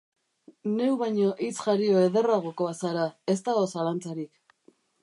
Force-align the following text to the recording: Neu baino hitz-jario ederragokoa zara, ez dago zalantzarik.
Neu 0.77 0.95
baino 1.01 1.27
hitz-jario 1.47 2.01
ederragokoa 2.07 2.75
zara, 2.85 3.07
ez 3.37 3.39
dago 3.51 3.71
zalantzarik. 3.77 4.35